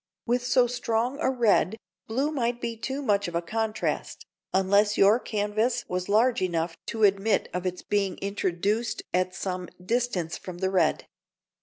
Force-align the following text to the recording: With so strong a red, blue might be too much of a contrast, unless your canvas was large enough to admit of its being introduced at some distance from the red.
With 0.25 0.43
so 0.43 0.65
strong 0.65 1.19
a 1.19 1.29
red, 1.29 1.77
blue 2.07 2.31
might 2.31 2.59
be 2.59 2.75
too 2.75 3.03
much 3.03 3.27
of 3.27 3.35
a 3.35 3.41
contrast, 3.43 4.25
unless 4.51 4.97
your 4.97 5.19
canvas 5.19 5.85
was 5.87 6.09
large 6.09 6.41
enough 6.41 6.75
to 6.87 7.03
admit 7.03 7.49
of 7.53 7.67
its 7.67 7.83
being 7.83 8.17
introduced 8.17 9.03
at 9.13 9.35
some 9.35 9.69
distance 9.85 10.39
from 10.39 10.57
the 10.57 10.71
red. 10.71 11.05